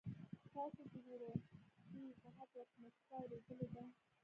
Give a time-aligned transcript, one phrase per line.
[0.53, 1.29] تاسو د زړه
[1.89, 3.83] سوي په هکله کومه کیسه اورېدلې ده؟